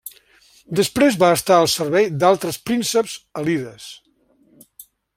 [0.79, 3.89] Després va estar al servei d'altres prínceps alides.